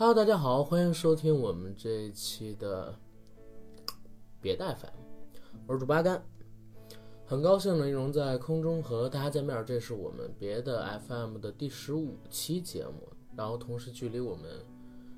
[0.00, 2.94] Hello，大家好，欢迎收听我们这一期的
[4.40, 4.88] 别带 FM，
[5.66, 6.24] 我是主八甘，
[7.26, 9.62] 很高兴呢能在空中和大家见面。
[9.66, 14.64] 这是我们别的 FM 的第十五期节目，然后同时距离我们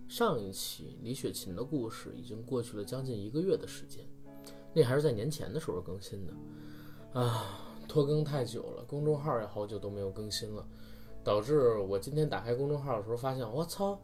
[0.08, 4.04] 上一期李雪琴的故事已经过去了将近一个月的时间，
[4.74, 10.66] 那还是在年前的时候更新的啊，拖更太久了，公众号也好久都没有更新了，
[11.22, 13.96] 导致我今天打开公众号的时候发现，我操！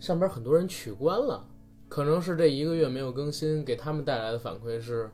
[0.00, 1.46] 上边很多人取关了，
[1.88, 5.10] 可能是这一个月没有更新，给他们带来的反馈是，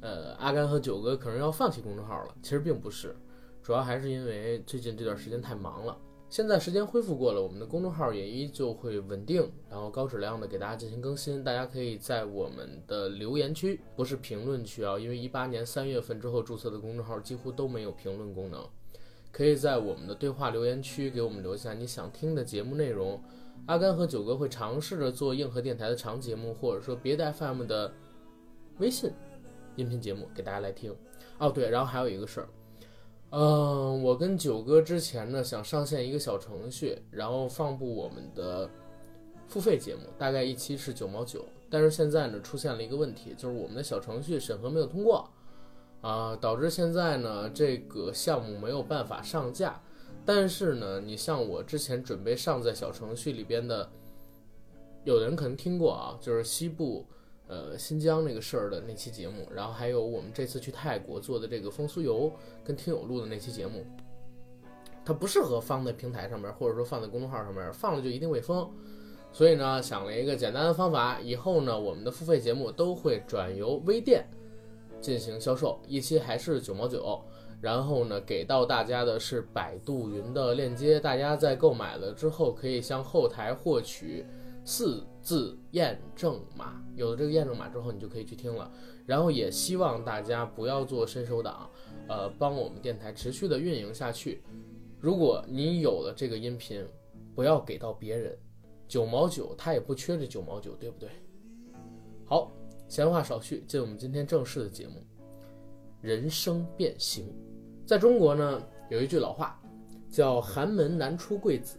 [0.00, 2.34] 呃，阿甘和九哥可能要放弃公众号了。
[2.42, 3.16] 其实并不是，
[3.62, 5.96] 主要还是因为最近这段时间太忙了。
[6.30, 11.42] 现在时间恢复过了，我们的公众号也依旧会稳定，然后高质量的给大家进行更新。
[11.42, 18.62] 大家可以在我们的留言区，不是评论区啊，因为一八年三月份之后注册的公众号几乎都没有评论功能。
[19.32, 23.18] 可以在我们的对话留言区给我们留下你想听的节目内容。
[23.66, 27.92] 阿甘和九哥会尝试着做硬核电台的长节目，或者说别的 FM 的
[28.78, 29.12] 微信
[29.76, 30.94] 音频节目给大家来听。
[31.38, 32.48] 哦，对，然后还有一个事儿，
[33.30, 38.68] 嗯，我跟九哥之前呢想上线一个小程序，然后放布我们的
[39.46, 41.44] 付费节目，大概一期是九毛九。
[41.70, 45.30] 但是现在呢出现了一个问题，就是我们的小程序审核没有通过，
[46.00, 49.78] 啊，导致现在呢这个项目没有办法上架。
[50.30, 53.88] 但是呢，你像我之前准备上在小程序里边的，
[55.04, 57.06] 有的人可能听过啊，就是西部，
[57.46, 62.30] 呃，新疆那个事儿的那期节目，然后还有我们这次去泰国做的这个风酥油
[62.62, 63.86] 跟听友录的那期节目，
[65.02, 68.70] 它不适合放在平台上面，或者说放在公众号上面，放了就一定会封。
[69.32, 74.28] 所以呢，想了一个简单的方法，以后呢，我们的付费节目都会转由微店
[75.00, 77.18] 进行销售，一期还是九毛九。
[77.60, 84.24] 然后呢，给到大家的是百度云的链接，大家在购买了之后，可以向后台获取
[84.64, 86.80] 四字验证码。
[86.94, 88.70] 有了这个验证码之后，你就可以去听了。
[89.06, 91.68] 然后也希望大家不要做伸手党，
[92.08, 94.42] 呃，帮我们电台持续的运营下去。
[95.00, 96.86] 如果你有了这个音频，
[97.34, 98.36] 不要给到别人，
[98.86, 101.08] 九毛九他也不缺这九毛九，对不对？
[102.24, 102.52] 好，
[102.88, 105.02] 闲话少叙，进我们今天正式的节目，
[106.00, 107.26] 人生变形。
[107.84, 109.60] 在中国呢，有一句老话，
[110.10, 111.78] 叫“寒门难出贵子”，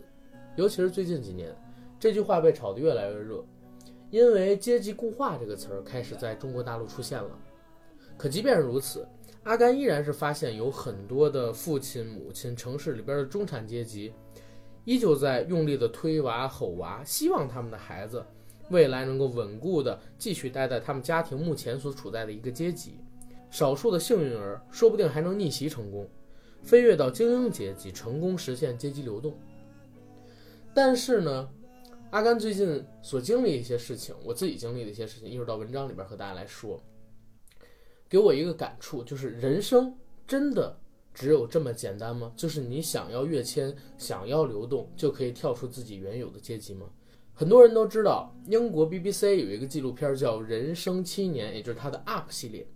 [0.57, 1.55] 尤其是最近几年，
[1.99, 3.45] 这句话被炒得越来越热，
[4.09, 7.29] 因为“阶级固化”这个词儿开始在中国大陆出现了。
[8.17, 9.07] 可即便是如此，
[9.43, 14.13] 阿甘依然是发现有很多的父亲、母亲、城市里边的中产阶级，
[14.83, 18.25] 依旧在用力的推娃、吼娃，希望他们的孩子
[18.71, 22.99] 未来能够稳固的继续待在他们家庭目前所处在的一个阶级。
[23.49, 26.07] 少数的幸运儿说不定还能逆袭成功，
[26.61, 29.33] 飞跃到精英阶级，成功实现阶级流动。
[30.73, 31.49] 但是呢，
[32.11, 36.81] 阿甘最近所经历一些事情，我自己经历的一些事情，一会儿到文章里边和大家来说，
[38.07, 39.95] 给我一个感触，就是人生
[40.27, 40.79] 真的
[41.13, 42.31] 只有这么简单吗？
[42.35, 46.87] 就是你想要跃迁，想要流动，就可以跳出自己原有的阶级吗？
[47.33, 52.67] 很多人都知道，英国 BBC 有一个纪录片叫《人生七年》，也就是它的 UP 系列。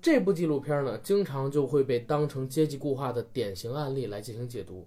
[0.00, 4.86] 这部纪录片呢，经常就会被当成阶级固化的典型案例来进行解读。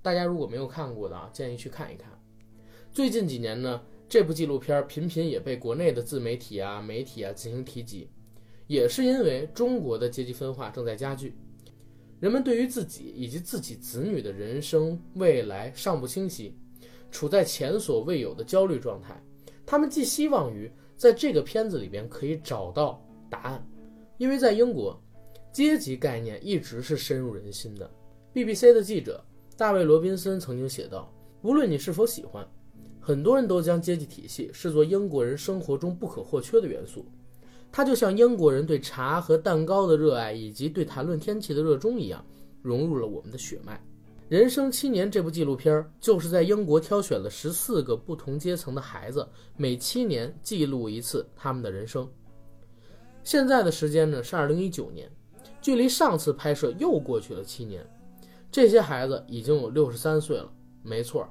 [0.00, 2.10] 大家如果没有看过的啊，建议去看一看。
[2.92, 8.08] 最近几年呢，这部纪录片频频也被国内的自媒体啊、媒体啊进行提及，
[8.66, 11.36] 也是因为中国的阶级分化正在加剧，
[12.18, 16.56] 人们对于自己以及自己子女的人生未来尚不清晰，
[17.10, 19.22] 处在前所未有的焦虑状态。
[19.66, 23.62] 他们寄希望于在这个片子里边可以找到答案。
[24.18, 25.00] 因为在英国，
[25.52, 27.88] 阶级概念一直是深入人心的。
[28.34, 29.24] BBC 的记者
[29.56, 31.12] 大卫·罗宾森曾经写道
[31.42, 32.46] ：“无论你是否喜欢，
[33.00, 37.06] 很多人都将阶级体系视作英国人生活中不可或缺的元素。
[37.70, 42.24] 它就像英国人对茶和蛋糕的热爱，以及对谈论天气的热衷一样，
[42.60, 43.80] 融入了我们的血脉。”
[44.30, 49.26] 《人生七年》这部纪录片就是在英国挑选了十四个不同阶层的孩子，
[49.56, 52.06] 每七年记录一次他们的人生。
[53.22, 55.10] 现在的时间呢是二零一九年，
[55.60, 57.84] 距离上次拍摄又过去了七年。
[58.50, 60.50] 这些孩子已经有六十三岁了。
[60.82, 61.28] 没错，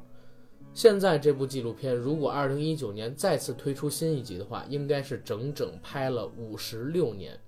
[0.74, 7.40] 现在这部纪录片如果二零一九年再次推出新一集的话，应该是整整拍了五十六年，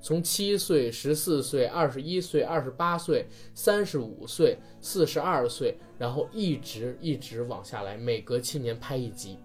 [0.00, 9.38] 从七岁、十四岁、二十一岁、二十八岁、三十五岁、四十二岁，然后一直一直往下来，每隔七年拍一集。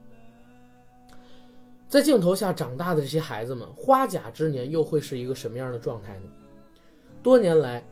[1.94, 6.24] 在镜头下长大的这些孩子们，花甲之年又会是一个什么样的状态呢？
[7.22, 7.80] 多年来，《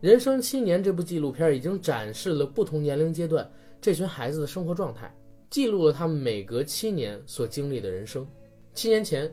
[0.00, 3.46] 人生七年》这部纪录片已经展示了不同年龄阶段
[3.78, 5.14] 这群孩子的生活状态。
[5.50, 8.26] 记录了他们每隔七年所经历的人生。
[8.72, 9.28] 七年前，《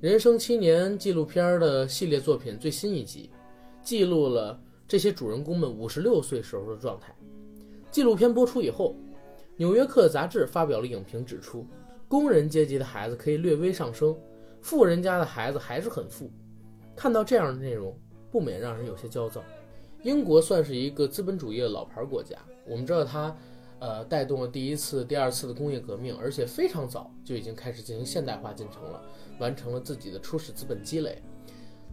[0.00, 3.28] 人生七年》纪录片的系列作品最新一集，
[3.82, 4.58] 记录了
[4.88, 7.14] 这些主人公们五十六岁时候的状态。
[7.90, 8.92] 纪录片播出以后，
[9.58, 11.66] 《纽约客》杂志发表了影评，指出
[12.10, 14.18] 工人阶级的孩子可以略微上升，
[14.60, 16.28] 富人家的孩子还是很富。
[16.96, 17.96] 看到这样的内容，
[18.32, 19.40] 不免让人有些焦躁。
[20.02, 22.36] 英国算是一个资本主义的老牌国家，
[22.66, 23.32] 我们知道它。
[23.78, 29.00] 呃，带动了第一次、第二次的工业革命，而且非常早就已经开始进行现代化进程了，
[29.38, 31.22] 完成了自己的初始资本积累。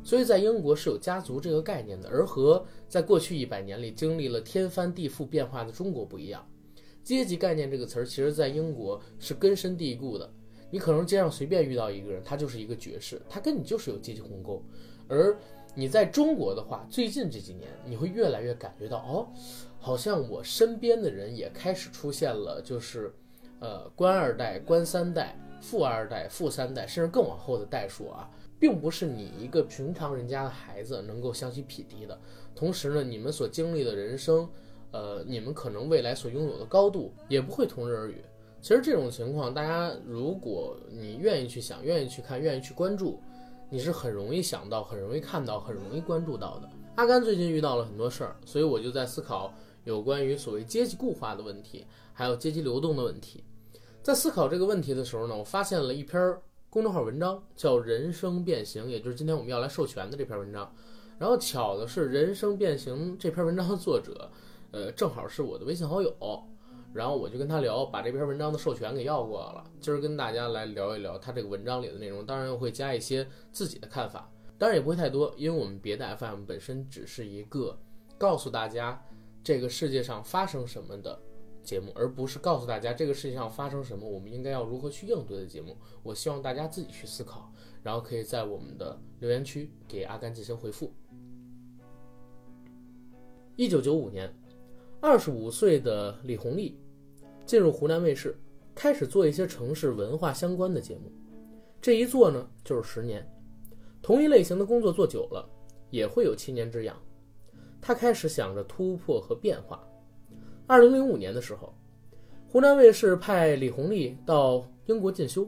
[0.04, 6.46] 所以在英国是有家族这个概念的，而和在过去一百年里经历了天翻地覆变化的中国不一样。
[7.08, 10.30] 阶级概念这个词儿，其实在英国是根深蒂固的。
[10.70, 14.62] 你可能街上随便遇到一个人，他就是一个爵士，他跟你就是有阶级鸿沟。
[15.08, 15.34] 而
[15.74, 19.26] 你在中国的话，最近这几年，你会越来越感觉到，哦。
[19.80, 23.14] 好像我身边的人也开始出现了，就是，
[23.62, 32.20] 呃，官二代、官三代、富二代、富三代，甚至更往后的代数啊，并不是你一个平常人家的孩子能够相提匹敌的。
[32.54, 34.50] 同时呢，你们所经历的人生，
[34.92, 38.22] 呃，你们可能未来所拥有的高度也不会同日而语。
[38.62, 43.20] 其实这种情况，大家如果你愿意去想、愿意去看、愿意去关注，
[43.70, 46.70] 你是很容易想到、很容易看到、很容易关注到的。
[46.96, 49.54] 阿甘最近遇到了很多事儿，所以我就在思考。
[49.84, 53.42] 有关于所谓阶级固化的问题，还有阶级流动的问题，
[54.04, 56.38] 在思考这个问题的时候呢，我发现了一篇
[56.70, 60.70] 公众号文章，叫《人生变形》，也就是今天我们要来授权的这篇文章。
[61.18, 64.30] 然后巧的是，《人生变形》这篇文章的作者，
[64.72, 66.14] 呃，正好是我的微信好友。
[66.94, 69.64] 然后我就跟他聊，把这篇文章的授权给要过来了。
[69.80, 77.78] 今儿跟大家来聊一聊他这个文章里的内容，当然又会加一些自己的看法，当然也不会太多，因为我们别的 FM 本身只是一个
[78.18, 79.04] 告诉大家。
[79.44, 81.18] 这个世界上发生什么的
[81.64, 85.78] 节目，而不是告诉大家这个世界上发生什么，我们应该要如何去应对的节目。
[86.04, 87.50] 我希望大家自己去思考，
[87.82, 90.92] 然后可以在我们的留言区给阿甘进行回复。
[93.56, 94.30] 一九九五年，
[95.00, 96.76] 二十五岁的李红利
[97.46, 98.36] 进入湖南卫视，
[98.74, 101.12] 开始做一些城市文化相关的节目。
[101.80, 103.26] 这一做呢，就是十年。
[104.02, 105.48] 同一类型的工作做久了，
[105.92, 106.98] 也会有七年之痒。
[107.80, 109.88] 他开始想着突破和变化。
[110.66, 111.72] 二零零五年的时候，
[112.50, 115.48] 湖南卫视派李红利到英国进修。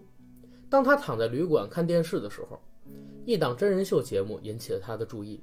[0.69, 2.59] 当他躺在旅馆看电视的时候，
[3.25, 5.41] 一档真人秀节目引起了他的注意。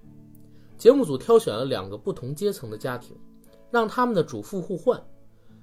[0.78, 3.16] 节目组挑选了两个不同阶层的家庭，
[3.70, 5.02] 让他们的主妇互换，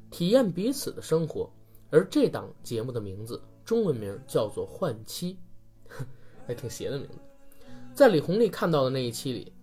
[0.09, 1.49] 体验彼此的生活。
[1.89, 5.37] 而这档节目的名字，中文名叫做《换妻》，
[6.47, 7.19] 还挺邪的名字。
[7.93, 9.53] 在李红利看到的那一期里。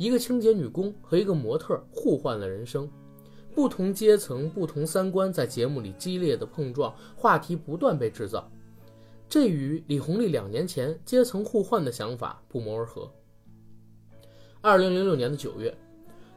[0.00, 2.88] 一个清洁女工和一个模特互换了人生，
[3.52, 8.48] 不同阶层、不同三观在节目里激烈的碰撞，话题不断被制造，
[9.28, 13.12] 这与李红利两年前阶层互换的想法不谋而合。
[14.60, 15.76] 二零零六年的九月，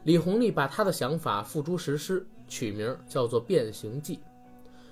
[0.04, 4.16] 李红利把他的想法付诸实施，取名叫做《变形记》，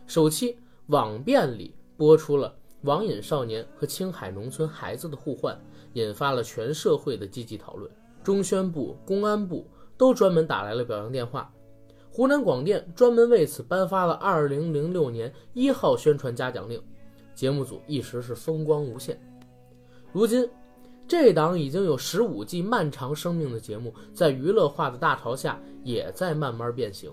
[0.06, 0.56] 首期
[0.88, 5.60] 网变里播出了网瘾少年和青海农村孩子的互换，
[5.94, 7.92] 引发了全社会的积极讨论。
[8.24, 9.66] 中宣部、公安部
[9.98, 11.52] 都专门打来了表扬电话，
[12.12, 16.80] 湖南广电专门为此颁发了二零零六年一号宣传嘉奖令，
[17.34, 19.20] 节目组一时是风光无限。
[20.12, 20.48] 如今，
[21.10, 27.12] 这档已经有十五季漫长生命的节目，在娱乐化的大潮下，也在慢慢变形。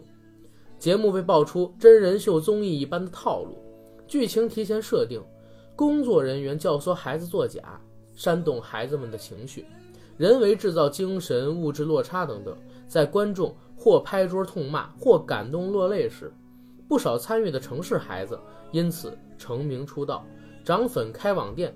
[0.79, 3.57] 节目被爆出真人秀综艺一般的套路，
[4.07, 5.19] 剧情提前设定，
[5.75, 7.81] 工作人员教唆孩子作假，
[8.15, 9.65] 煽动孩子们的情绪。
[10.19, 12.55] 人为制造精神物质落差等等，
[12.87, 16.31] 在观众或拍桌痛骂或感动落泪时，
[16.87, 18.39] 不少参与的城市孩子
[18.73, 20.23] 因此成名出道，
[20.63, 21.75] 涨粉开网店，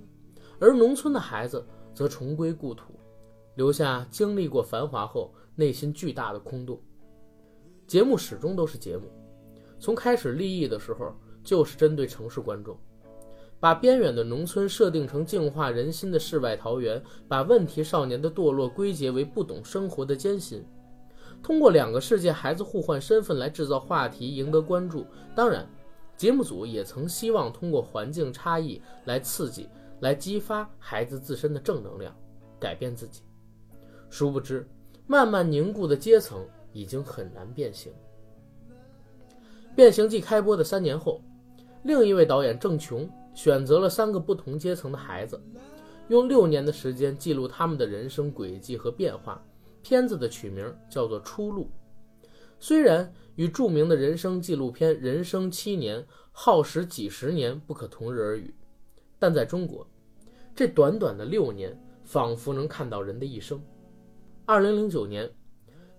[0.58, 1.64] 而农村的孩子
[2.00, 2.94] 则重归故土，
[3.56, 6.80] 留下经历过繁华后内心巨大的空洞。
[7.86, 9.02] 节目始终都是节目，
[9.78, 11.14] 从开始立意的时候
[11.44, 12.74] 就是针对城市观众。
[13.58, 20.64] 把边远的农村设定成净化人心的世外桃源，把问题少年的堕落归结为不懂生活的艰辛，
[21.42, 25.04] 通过两个世界孩子互换身份来制造话题，赢得关注。
[25.36, 25.68] 当然，
[26.16, 29.68] 节目组也曾希望通过环境差异来刺激、
[30.00, 32.14] 来激发孩子自身的正能量，
[32.58, 33.22] 改变自己。
[34.08, 34.68] 殊不知，
[35.06, 37.92] 慢慢凝固的阶层已经很难变形。
[39.74, 41.22] 变形记开播的三年后，
[41.84, 43.08] 另一位导演郑琼。
[43.32, 45.40] 选择了三个不同阶层的孩子，
[46.08, 49.40] 用六年的时间记录他们的人生轨迹和变化。
[49.82, 51.70] 片子的取名叫做《出路》。
[52.58, 56.02] 虽然与著名的人生纪录片《人生七年》
[56.32, 58.52] 耗时几十年不可同日而语，
[59.20, 59.86] 但在中国，
[60.56, 63.62] 这短短的六年，仿佛能看到人的一生。
[64.46, 65.30] 二零零九年，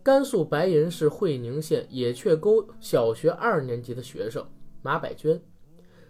[0.01, 4.44] 甘肃白银市会宁县野雀沟小学二年级的学生
[4.82, 5.40] 马百娟，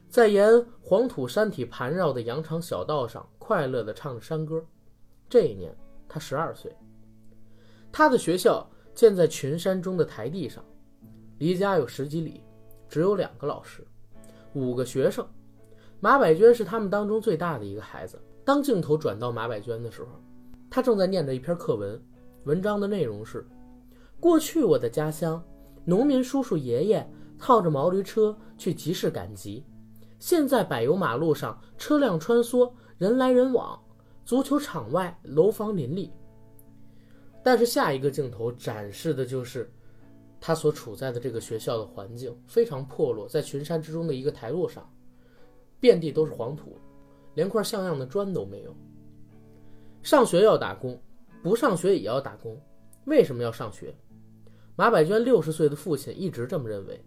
[0.07, 4.65] 在沿黄土山体盘绕的羊肠小道上，快乐地唱着山歌。
[5.29, 5.75] 这一年，
[6.07, 6.73] 他十二岁。
[7.91, 8.65] 他的学校
[8.95, 10.63] 建在群山中的台地上，
[11.39, 12.41] 离家有十几里，
[12.87, 13.85] 只有两个老师，
[14.53, 15.27] 五个学生。
[16.01, 18.19] 马百娟是他们当中最大的一个孩子。
[18.43, 20.09] 当镜头转到马百娟的时候，
[20.67, 22.01] 他正在念着一篇课文，
[22.45, 23.45] 文章的内容是：
[24.19, 25.41] 过去我的家乡，
[25.85, 29.63] 农民叔叔爷爷套着毛驴车去集市赶集，
[30.17, 33.79] 现在柏油马路上车辆穿梭，人来人往，
[34.25, 36.11] 足球场外楼房林立。
[37.43, 39.71] 但是下一个镜头展示的就是
[40.39, 44.87] 他所处在的这个学校的环境非常破落，在群山之中的一个台路上，
[45.81, 46.77] 遍地都是黄土，
[47.33, 48.73] 连块像样的砖都没有。
[50.01, 50.97] 上学要打工，
[51.43, 52.57] 不上学也要打工。
[53.05, 53.93] 为什么要上学？
[54.77, 57.03] 马百娟六十岁的父亲一直这么认为，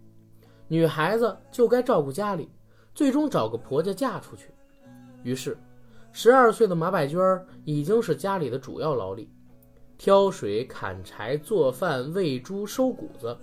[0.67, 2.49] 女孩子就该照顾家里，
[2.93, 4.53] 最终找个婆家嫁出去。
[5.23, 5.57] 于是，
[6.11, 7.19] 十二岁的马百娟
[7.63, 9.29] 已经是家里的主要劳力。
[9.97, 13.37] 挑水、砍柴、做饭、喂猪、收谷子，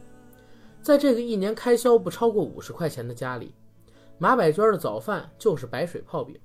[0.82, 3.54] 在这个一年开销不超过五十块钱的家里，
[4.22, 6.38] 马百娟的早饭就是白水泡饼。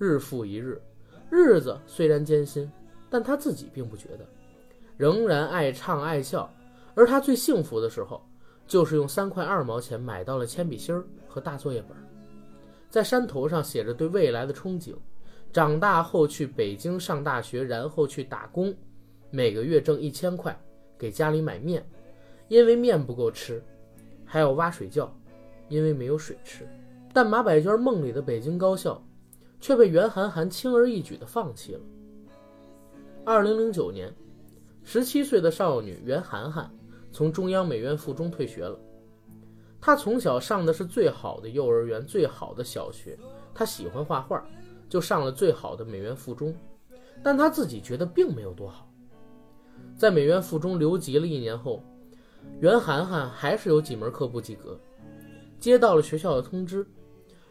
[0.00, 0.82] 日复一日，
[1.30, 2.68] 日子虽然艰辛，
[3.08, 4.26] 但她自己并不觉得，
[4.96, 6.52] 仍然爱唱爱笑。
[6.96, 8.20] 而她最幸福的时候，
[8.66, 11.96] 就是用三块二毛钱买到了铅笔芯儿和大作业本，
[12.90, 14.96] 在山头上写着对未来的憧憬：
[15.52, 18.74] 长大后去北京上大学，然后去打工。
[19.30, 20.60] 每个月挣一千块，
[20.98, 21.88] 给家里买面，
[22.48, 23.60] 因为面不够吃；
[24.24, 25.16] 还要挖水窖，
[25.72, 26.68] 因为没有水吃。
[27.14, 29.02] 但马百娟梦里的北京高校，
[29.60, 31.80] 却被袁涵涵轻而易举地放弃了。
[33.24, 34.12] 二零零九年，
[34.82, 36.70] 十七岁的少女袁涵涵
[37.10, 38.78] 从中央美院附中退学了。
[39.80, 43.18] 她从小上的是最好的幼儿园、最好的小学，
[43.54, 44.44] 她喜欢画画，
[44.88, 46.54] 就上了最好的美院附中。
[47.22, 48.88] 但她自己觉得并没有多好。
[49.96, 51.84] 在美院附中留级了一年后，
[52.60, 54.78] 袁涵涵还是有几门课不及格。
[55.62, 56.84] 接到了学校的通知，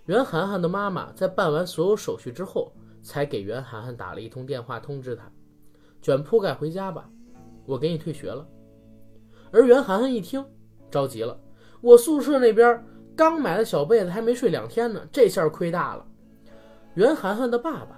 [0.05, 5.31] 袁涵涵的妈妈在办完所有手续之后，才给袁涵涵打了一通电话，通知她
[6.03, 7.09] ：“卷铺盖回家吧，
[7.65, 8.45] 我给你退学了。”
[9.49, 10.45] 而袁涵涵一听，
[10.89, 11.39] 着急了
[11.79, 16.05] ：“我宿舍那边刚买的小被子还没睡两天呢，这下亏大了。”
[16.95, 17.97] 袁涵涵的爸爸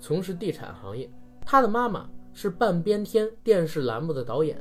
[0.00, 1.08] 从事地产行业，
[1.46, 2.10] 他的妈妈。
[2.34, 4.58] 是半边天电视栏目的导演，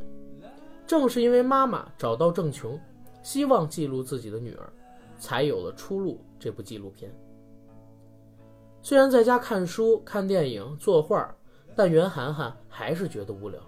[0.86, 2.78] 正是因为妈妈找到郑琼，
[3.24, 4.74] 希望记录自己的女儿，
[5.22, 7.16] 才有了《出路》这部纪录片。
[8.82, 11.34] 虽然在家看书、看电影、作画，
[11.76, 13.62] 但袁涵涵还是觉得无聊。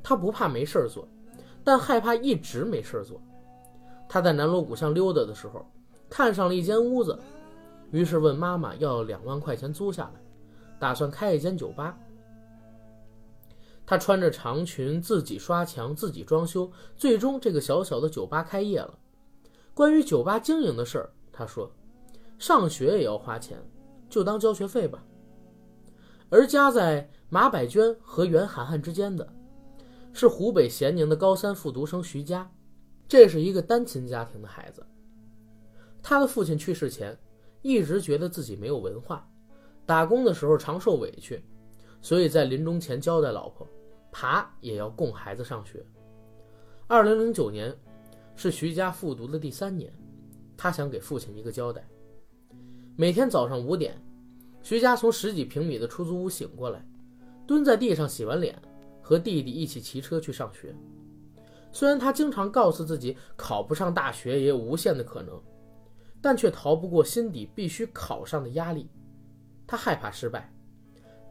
[0.00, 1.08] 她不怕没事做，
[1.64, 3.20] 但害怕一直没事做。
[4.08, 5.66] 她在南锣鼓巷溜达的时候，
[6.08, 7.18] 看上了一间屋子，
[7.90, 10.20] 于是问妈妈要两万块钱租下来，
[10.78, 11.98] 打算开一间酒吧。
[13.84, 18.96] 他穿着长裙，自己刷墙，自己装修，最终这个小小的酒吧开业了。
[19.76, 21.70] 关于酒吧经营的事儿，他说
[22.40, 23.62] ：“上学也要花钱，
[24.08, 25.04] 就当交学费吧。”
[26.32, 29.30] 而夹在马百娟和袁涵涵之间的，
[30.14, 32.50] 是湖北咸宁的高三复读生徐佳。
[33.06, 34.82] 这是一个单亲家庭的孩子，
[36.02, 37.14] 他的父亲去世前，
[37.60, 39.28] 一直觉得自己没有文化，
[39.84, 41.44] 打工的时候常受委屈，
[42.00, 43.68] 所以在临终前交代老婆。
[44.10, 45.84] 爬也要供孩子上学。
[46.86, 47.76] 二零零九年
[48.36, 49.90] 是徐家复读的第三年，
[50.56, 51.82] 他想给父亲一个交代。
[52.94, 54.00] 每天早上五点，
[54.62, 56.86] 徐家从十几平米的出租屋醒过来，
[57.46, 58.60] 蹲在地上洗完脸，
[59.02, 60.74] 和弟弟一起骑车去上学。
[61.72, 65.40] 虽然他经常告诉自己考不上大学也有无限的可能，
[66.20, 68.90] 但却逃不过心底必须考上的压力。
[69.66, 70.52] 他害怕失败。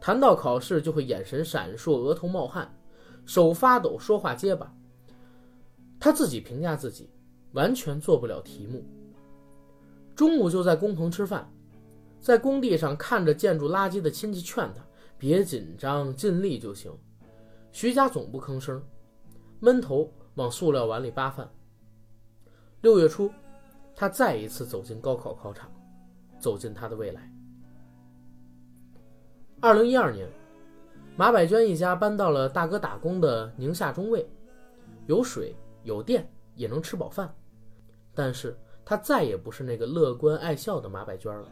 [0.00, 2.76] 谈到考试，就会眼神闪烁，额头冒汗，
[3.24, 4.72] 手发抖，说话结巴。
[5.98, 7.10] 他自己评价自己，
[7.52, 8.84] 完全做不了题目。
[10.14, 11.50] 中午就在工棚吃饭，
[12.20, 14.82] 在工地上看着建筑垃圾的亲戚劝他
[15.18, 16.92] 别紧张，尽力就行。
[17.72, 18.82] 徐家总不吭声，
[19.60, 21.48] 闷头往塑料碗里扒饭。
[22.80, 23.30] 六月初，
[23.94, 25.70] 他再一次走进高考考场，
[26.38, 27.30] 走进他的未来。
[29.60, 30.28] 二零一二年，
[31.16, 34.26] 马百娟一家搬到了大哥打工的宁夏中卫，
[35.06, 35.54] 有水
[35.86, 37.34] 有电也能吃饱饭。
[38.14, 41.48] 但是他再也不是那个乐观爱笑的马百娟了。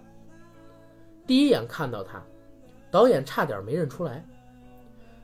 [1.26, 2.22] 第一眼看到他，
[2.90, 4.22] 导演差点没认出来。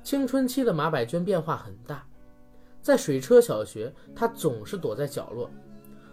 [0.02, 2.06] 青春期的马百娟变化很大，
[2.80, 5.50] 在水车小学，她总是躲在角落，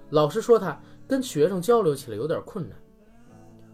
[0.10, 0.78] 老师说她
[1.08, 2.78] 跟学生交流起来有点困难。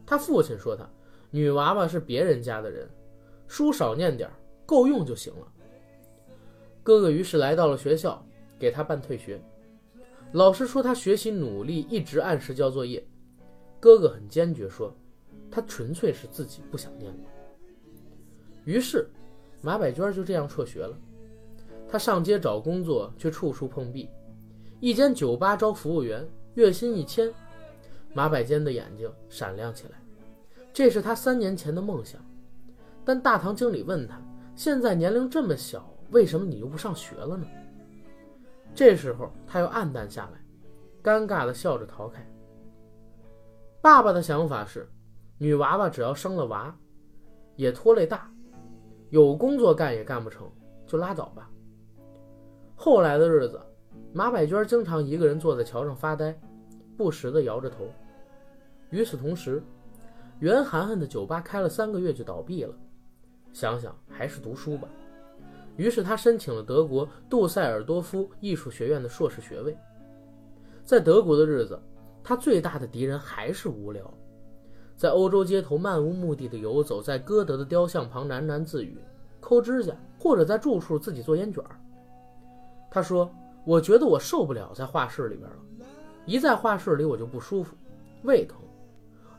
[0.06, 0.88] 她父亲说她
[1.32, 2.88] 女娃娃是别人家的人，
[3.48, 4.30] 书少念点
[4.66, 5.48] 够用就行了。
[6.84, 8.24] 哥哥于是来到了学校，
[8.58, 9.42] 给他办退学。
[10.32, 13.06] 老师说他学习努力，一直按时交作业。
[13.80, 14.96] 哥哥很坚决说，
[15.52, 17.20] 他纯粹是自己不想念了。
[18.66, 19.08] 于是，
[19.62, 20.98] 马百娟就这样辍学了。
[21.88, 24.10] 他上街找工作，却处处碰壁。
[24.80, 27.32] 一间酒吧招服务员，月薪一千。
[28.14, 30.02] 马百娟的眼睛闪亮起来，
[30.74, 32.20] 这是他三年前的梦想。
[33.06, 34.22] 但大堂经理问他
[34.56, 37.46] ：“现在年龄这么小，为什么你又不上学了呢？”
[38.76, 40.40] 这时候，他又黯淡下来，
[41.04, 42.26] 尴尬地笑着逃开。
[43.82, 44.90] 爸爸的想法是，
[45.38, 46.76] 女娃娃只要生了娃，
[47.56, 48.32] 也拖累大，
[49.10, 50.50] 有工作干也干不成，
[50.88, 51.50] 就拉倒吧。
[52.76, 53.62] 后来的日子，
[54.12, 56.36] 马百娟经常一个人坐在桥上发呆，
[56.98, 57.86] 不时地摇着头。
[58.90, 59.62] 与此同时，
[60.40, 62.76] 袁涵涵的酒吧开了三个月就倒闭了，
[63.52, 64.88] 想想还是读书吧。
[65.76, 69.76] 于是他申请了德国杜塞尔多夫艺术学院的硕士学位。
[70.84, 71.80] 在德国的日子，
[72.24, 74.14] 他最大的敌人还是无聊，
[74.96, 78.98] 在欧洲街头漫无目的的游走，在歌德的雕像旁喃喃自语、
[79.40, 81.64] 抠指甲，或者在住处自己做烟卷。
[82.92, 83.30] 他说
[83.66, 85.58] ：“我觉得我受不了在画室里边了，
[86.26, 87.76] 一在画室里我就不舒服，
[88.24, 88.58] 胃疼。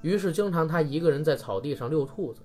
[0.02, 2.42] 于是经常他一个人在草地上遛兔子。”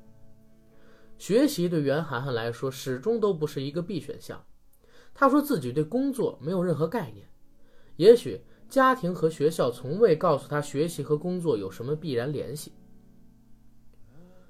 [1.19, 4.43] 学习对袁涵涵来说始终都不是一个必选项。
[5.13, 7.27] 他说自己对工作没有任何概念，
[7.97, 12.73] 也许家庭和学校从未告诉他学习和工作有什么必然联系。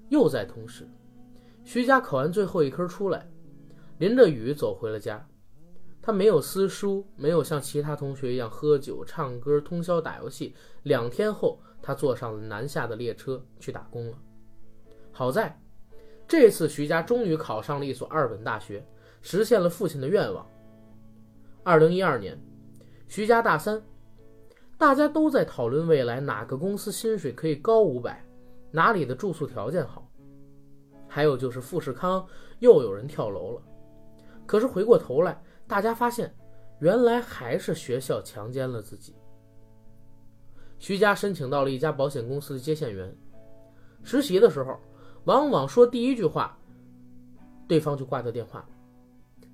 [0.09, 0.87] 又在同时，
[1.65, 3.27] 徐佳考完最后一科出来，
[3.97, 5.27] 淋着雨走回了家。
[6.01, 10.55] 他没有撕书，没有像其他同学一样喝酒、唱歌、通宵打游戏。
[10.83, 14.17] 两天后，他坐上了南下的列车去打工了。
[15.11, 15.59] 好在。
[16.29, 18.85] 这次徐家终于考上了一所二本大学，
[19.19, 20.47] 实现了父亲的愿望。
[21.63, 22.39] 二零一二年，
[23.07, 23.81] 徐家大三，
[24.77, 28.23] 大家都在讨论未来哪个公司薪水可以高五百，
[28.69, 30.07] 哪里的住宿条件好，
[31.07, 32.23] 还有就是富士康
[32.59, 33.63] 又有人跳楼了。
[34.45, 36.31] 可是回过头来，大家发现，
[36.79, 39.15] 原来还是学校强奸了自己。
[40.77, 43.17] 徐家申请到了一家保险公司的接线员，
[44.03, 44.79] 实习的时候。
[45.29, 46.57] 往往说第一句话，
[47.67, 48.67] 对方就挂掉电话。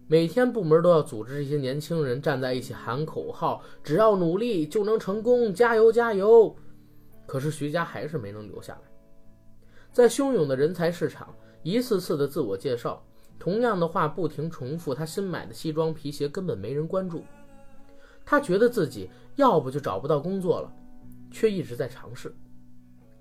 [0.08, 6.56] 每天部门都要组织这些年轻人站在一起喊口号：“只要努力就能成功，加油加油！”
[7.28, 8.80] 可是徐佳还是没能留下来。
[9.92, 13.06] 在汹涌的人才市场，一次次的自我介绍，
[13.38, 14.96] 同样的话不停重复。
[14.96, 17.22] 他新买的西装皮鞋根本没人关注。
[18.24, 20.72] 他觉得自己要不就找不到工作了，
[21.30, 22.34] 却一直在尝试。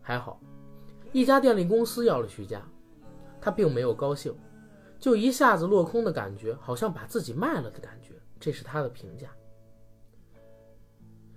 [0.00, 0.40] 还好。
[1.14, 2.60] 一家电力公司要了徐佳，
[3.40, 4.36] 他并没有高兴，
[4.98, 9.28] 就一下子落空的感觉，好像把自己卖了的感觉，这是他的评价。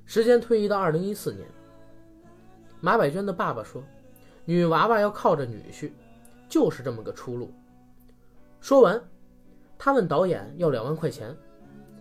[0.03, 1.47] 时间推移到二零一四年，
[2.81, 3.83] 马百娟的爸爸说
[4.45, 5.91] ：“女娃娃要靠着女婿，
[6.49, 7.53] 就是这么个出路。”
[8.59, 8.99] 说完，
[9.77, 11.37] 他问导演要两万块钱，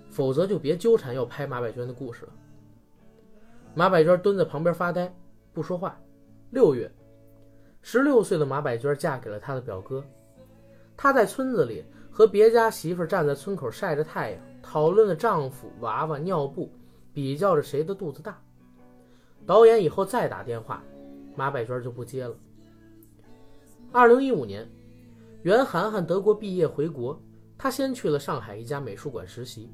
[0.08, 2.32] 否则就别纠缠要拍马百娟的故事了。
[3.74, 5.14] 马百娟蹲在旁边发呆，
[5.52, 6.00] 不说话。
[6.52, 6.90] 六月。
[7.88, 10.02] 十六岁的马百娟嫁给了他的表哥，
[10.96, 16.68] 她在村子里和别家媳妇站在村口晒着太阳，讨论着丈夫、娃娃、尿布，
[17.12, 18.36] 比较着谁的肚子大。
[19.46, 20.82] 导演以后再打电话，
[21.36, 22.34] 马百娟就不接了。
[23.92, 24.68] 二零一五年，
[25.42, 27.16] 袁涵涵德国毕业回国，
[27.56, 29.72] 她先去了上海一家美术馆实习。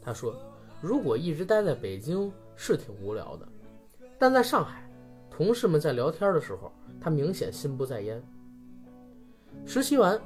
[0.00, 0.34] 她说
[0.80, 3.46] ：“如果一直待在北京是挺无聊的，
[4.18, 4.89] 但在上海，
[5.40, 8.22] 同事们在聊天的时候。”他明显心不在焉。
[9.64, 10.20] 实习完，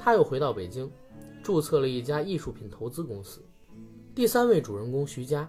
[0.00, 0.90] 他又回到北京，
[1.44, 3.40] 注册了一家艺术品投资公司。
[4.16, 5.48] 第三位主人公徐佳，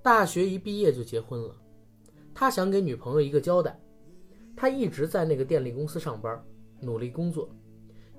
[0.00, 1.56] 大学一毕业就结婚了。
[2.32, 3.76] 他想给女朋友一个交代。
[4.54, 6.40] 他一直在那个电力公司上班，
[6.80, 7.48] 努力工作，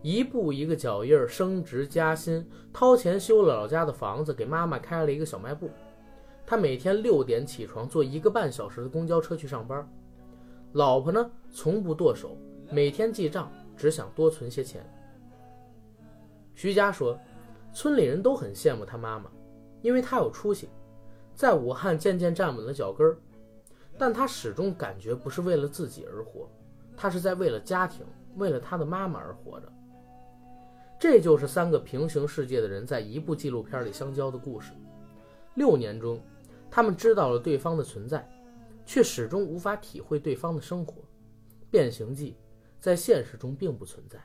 [0.01, 5.69] 一步一个脚印儿，升职加薪，掏钱修了老家的房子，给妈妈开了一个小卖部。
[6.45, 9.87] 他每天六点起床，坐一个半小时的公交车去上班。
[10.73, 12.37] 老婆呢，从不剁手，
[12.69, 14.85] 每天记账，只想多存些钱。
[16.53, 17.17] 徐佳说，
[17.73, 19.29] 村里人都很羡慕他妈妈，
[19.81, 20.69] 因为他有出息，
[21.33, 23.17] 在武汉渐渐站稳了脚跟儿。
[23.97, 26.49] 但他始终感觉不是为了自己而活，
[26.97, 28.05] 他是在为了家庭，
[28.35, 29.71] 为了他的妈妈而活着。
[30.99, 34.73] 这就是三个平行世界的人在一部纪录片里相交的故事。
[35.53, 36.19] 六年中，
[36.75, 38.29] 他们知道了对方的存在，
[38.85, 41.01] 却始终无法体会对方的生活。
[41.71, 42.35] 变形记
[42.81, 44.21] 在现实中并不存在。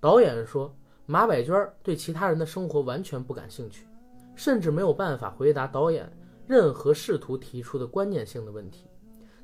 [0.00, 3.86] 导演说，马百娟对其他人的生活完全不感兴趣，
[4.34, 6.12] 甚至没有办法回答导演。
[6.48, 8.88] 任何试图提出的观念性的问题，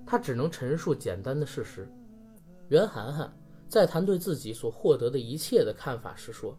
[0.05, 1.89] 他只能陈述简单的事实。
[2.67, 3.33] 袁涵涵
[3.69, 6.59] 在谈对自己所获得的一切的看法时说：“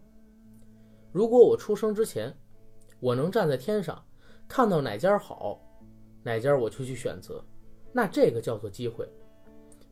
[1.11, 2.33] 如果我出生之前，
[3.01, 4.01] 我能站在天上
[4.55, 5.59] 看到哪家好，
[6.21, 7.43] 哪家我就去选择，
[7.91, 9.09] 那这个叫做机会。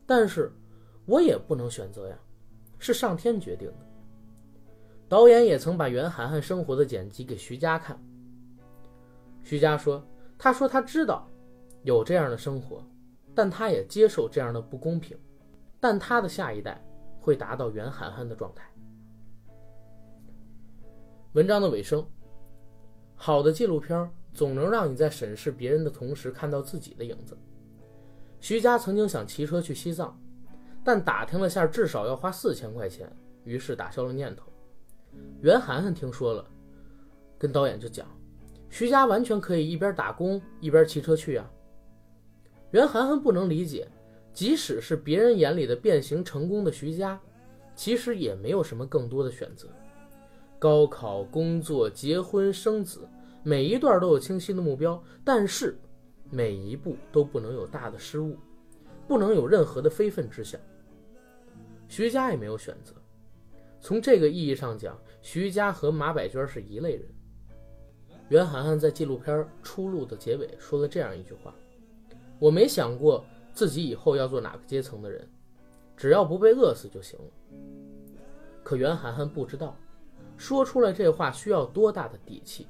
[0.06, 0.52] 但是，
[1.04, 2.16] 我也不能选择呀，
[2.78, 3.86] 是上天决定的。”
[5.10, 8.00] 导演也曾把袁涵涵生活的剪辑给徐佳看。
[9.42, 10.00] 徐佳说。
[10.38, 11.28] 他说：“他知道
[11.82, 12.84] 有这样的生活，
[13.34, 15.18] 但他也接受这样的不公平。
[15.80, 16.80] 但他的下一代
[17.20, 18.64] 会达到袁涵涵的状态。”
[21.34, 22.04] 文章的尾声，
[23.16, 27.36] 好的纪录片总能让你在审视别人的同时看到自己的影子。
[28.40, 30.18] 徐佳曾经想骑车去西藏，
[30.82, 33.10] 但打听了下，至少要花四千块钱，
[33.44, 34.44] 于是打消了念头。
[35.40, 36.44] 袁涵涵听说了，
[37.38, 38.06] 跟导演就讲。
[38.70, 41.48] 徐佳完全可以一边打工一边骑车去啊。
[42.70, 43.86] 袁涵涵不能理解，
[44.32, 47.20] 即使是别人眼里的变形成功的徐佳，
[47.76, 49.68] 其实也没有什么更多的选择。
[50.58, 53.06] 高考、工作、结婚、生子，
[53.42, 55.76] 每一段都有清晰的目标，但是
[56.30, 58.36] 每一步都不能有大的失误，
[59.08, 60.60] 不能有任何的非分之想。
[61.88, 62.94] 徐佳也没有选择。
[63.80, 67.04] 从这个意义上讲，徐佳和马百娟是一类人。
[68.28, 71.52] 袁涵涵在纪录片《出路》的结尾说了这样一句话
[72.38, 75.28] ：“我没想过自己以后要做哪个阶层的人，
[75.96, 77.58] 只要不被饿死就行了。”
[78.62, 79.76] 可袁涵涵不知道，
[80.36, 82.68] 说出来这话需要多大的底气。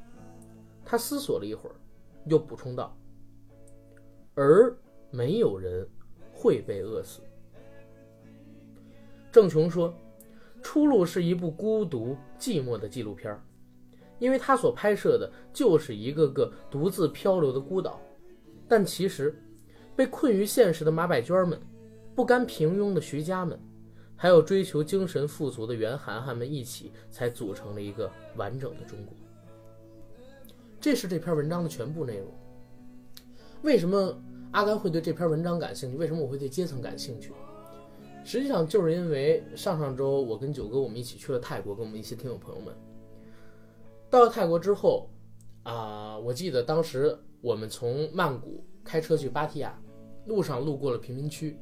[0.85, 1.77] 他思索了一会儿，
[2.27, 2.97] 又补充道
[4.35, 4.77] ：“而
[5.11, 5.89] 没有人
[6.33, 7.21] 会被饿死。”
[9.33, 9.93] 郑琼说
[10.63, 13.39] ：“《出路》是一部孤独寂寞的纪录片。”
[14.19, 18.01] 因为他所拍摄的就是一个个独自漂流的孤岛，
[18.69, 19.37] 但其实，
[19.97, 21.61] 被困于现实的马百娟们，
[22.15, 23.59] 不甘平庸的徐家们，
[24.15, 29.13] 还有追求精神富足的袁涵涵们一起，才组成了一个完整的中国。
[30.83, 32.27] 这是这篇文章的全部内容。
[33.63, 35.97] 为什么阿甘会对这篇文章感兴趣？
[35.97, 37.33] 为什么我会对阶层感兴趣？
[38.25, 42.75] 实际上就是因为上上周我跟九哥我们一起去了泰国，跟我们一些听友朋友们。
[44.11, 45.09] 到了泰国之后，
[45.63, 49.81] 啊，我记得当时我们从曼谷开车去芭提雅，
[50.27, 51.57] 路上路过了贫民区，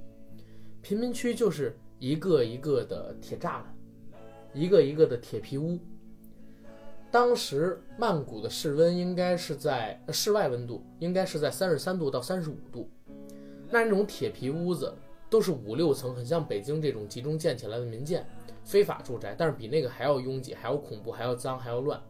[0.80, 3.76] 贫民区就是一个一个的铁栅栏，
[4.54, 5.78] 一个一个的铁皮屋。
[7.11, 12.88] 当时曼谷的室温应该是在室外温度应该是在三十三度到三十五度，
[13.68, 14.94] 那那种铁皮屋子
[15.29, 18.25] 都是五六层，很像北京这种集中建起来的民建
[18.64, 22.01] 非法住宅，但是比那个还要拥挤，还要恐怖，还要脏，还要乱。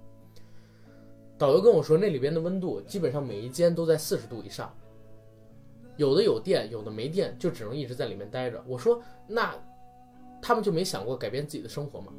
[1.39, 4.71] 导游跟我说，那里边的温度基本上每一间都在四十度以上，
[5.97, 8.63] 有的有电，有的没电，就只能一直在里面待着。
[8.67, 9.55] 我说，那
[10.43, 12.13] 他们就没想过改变自己的生活吗？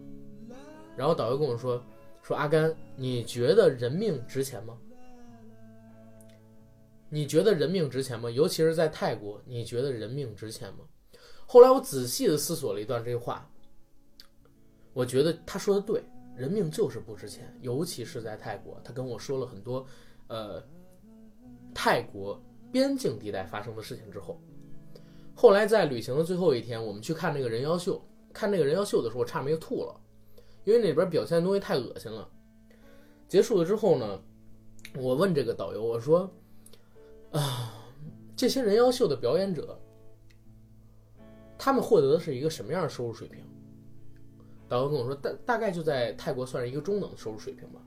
[0.97, 1.79] 然后导游跟我说，
[2.21, 4.77] 说阿甘，你觉得人命值钱吗？
[7.09, 8.29] 你觉得人命值钱吗？
[8.29, 10.85] 尤其是在泰国，你觉得人命值钱吗？
[11.45, 13.49] 后来我仔细的思索了一段这话，
[14.93, 16.03] 我觉得他说的对。
[16.33, 18.79] 人命就是不值钱，尤其是在泰国。
[18.85, 19.85] 他跟我说了很多，
[20.27, 20.63] 呃，
[21.73, 24.41] 泰国边境地带发生的事情之后，
[25.35, 28.01] 后来在旅行的最后一天，我们去看那个人妖秀。
[28.33, 29.93] 看那个人妖秀的时候，我差点就吐了，
[30.63, 32.27] 因为那边表现的东西太恶心了。
[33.27, 34.21] 结束了之后呢，
[34.97, 36.29] 我问这个导游，我说
[37.31, 37.73] ：“啊，
[38.35, 39.79] 这些人妖秀的表演者，
[41.57, 43.43] 他们获得的是一个什么样的收入水平？”
[44.67, 47.81] 导游跟我说，大大概就在泰国算是一个中等的收入水平吧。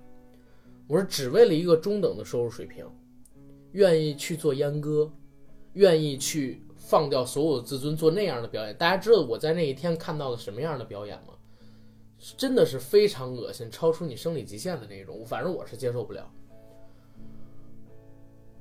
[0.86, 2.86] 我说，只为了一个中等的收入水平，
[3.72, 5.10] 愿意去做阉割，
[5.74, 8.76] 愿意去放掉所有的自尊做那样的表演。
[8.76, 11.33] 大家知道我在那一天看到了什么样的表演吗？
[12.36, 15.24] 真的是非常恶心，超出你生理极限的那种。
[15.24, 16.30] 反正我是接受不了。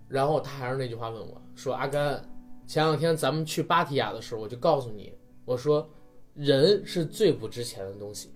[0.08, 2.23] 然后他还是那句话问我说：“阿甘，
[2.67, 5.89] 前两天咱们去芭提雅的时候，我就告诉你，我说。”
[6.36, 8.34] 人是最不值钱的东西，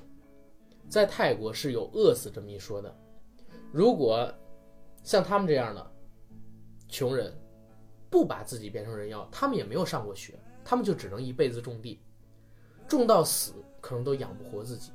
[0.88, 2.96] 在泰国是有饿死这么一说的。
[3.72, 4.32] 如果
[5.02, 5.92] 像他们这样的
[6.88, 7.36] 穷人，
[8.08, 12.00] 不把自己变成人妖，他们也没有上过学，他们就只能一辈子种地，
[12.88, 14.92] 种到死可能都养不活自己。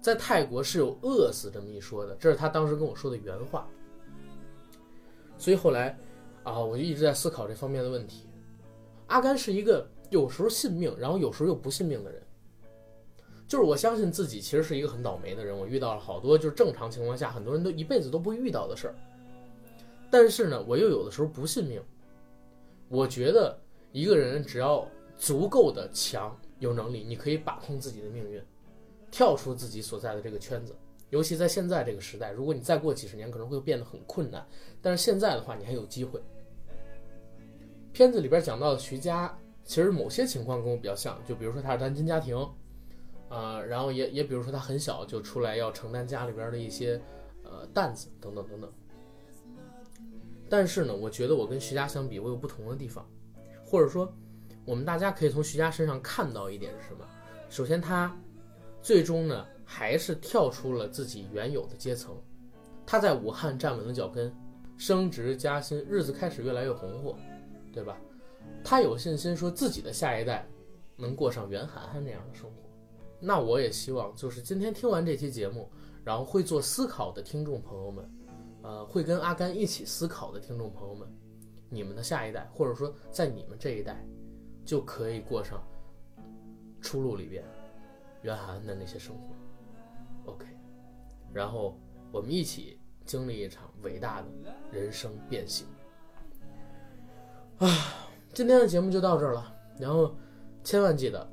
[0.00, 3.68] 在泰国是有饿死这么一说的，这是他当时跟我说的原话。
[5.36, 5.98] 所以后来
[6.42, 8.26] 啊，我就一直在思考这方面的问题。
[9.08, 12.22] 阿甘是一个有时候信命，然后有时候又不信命的人。
[13.48, 18.94] 就是我相信自己其实是一个很倒霉的人，我遇到了好多就是正常情况下很多人都一辈子都不会遇到的事儿。
[20.08, 21.82] 但是呢，我又有的时候不信命。
[22.88, 23.58] 我觉得
[23.92, 24.86] 一个人只要
[25.18, 28.40] 足够的强，有能力，你可以把控自己的命运，
[29.10, 30.74] 跳出自己所在的这个圈子。
[31.10, 34.46] 尤其在现在这个时代，如果你再过几十年，可能会变得很困难。
[34.80, 36.22] 但是现在的话，你还有机会。
[37.92, 42.36] 片子里边讲到的徐佳，其实某些情况跟我比较像，就比如说他是单亲家庭。
[43.28, 47.00] 啊，然后也也比如说他很小就出来要承担家里边的一些
[47.44, 48.72] 呃担子等等等等。
[50.48, 53.08] 但是呢，我觉得我跟徐佳相比，我有不同的地方，
[53.64, 54.12] 或者说
[54.64, 57.04] 我们大家可以从徐佳身上看到一点是什么？
[57.48, 58.16] 首先，他
[58.82, 62.16] 最终呢还是跳出了自己原有的阶层，
[62.86, 64.34] 他在武汉站稳了脚跟，
[64.76, 67.16] 升职加薪，日子开始越来越红火，
[67.72, 68.00] 对吧？
[68.64, 70.46] 他有信心说自己的下一代
[70.96, 72.56] 能过上袁涵涵那样的生活。
[73.20, 75.70] 那我也希望，就是今天听完这期节目，
[76.02, 78.10] 然后会做思考的听众朋友们，
[78.62, 81.06] 呃，会跟阿甘一起思考的听众朋友们，
[81.68, 84.02] 你们的下一代，或者说在你们这一代，
[84.64, 85.62] 就可以过上
[86.80, 87.44] 出路里边
[88.22, 90.32] 袁涵的那些生活。
[90.32, 90.46] OK，
[91.32, 91.78] 然后
[92.12, 94.28] 我们一起经历一场伟大的
[94.70, 95.66] 人生变形。
[97.58, 97.68] 啊，
[98.32, 100.14] 今天的节目就到这儿了，然后
[100.64, 101.28] 千万记得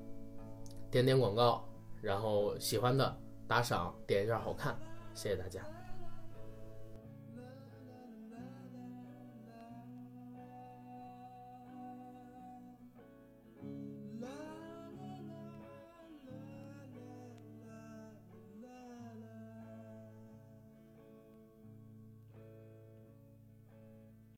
[0.89, 1.63] 点点广告。
[1.99, 4.77] 然后喜欢的打赏点一下好看，
[5.15, 5.61] 谢谢大家。